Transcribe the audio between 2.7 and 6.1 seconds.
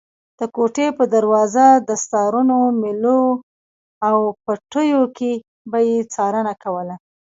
مېلو او پټیو کې به یې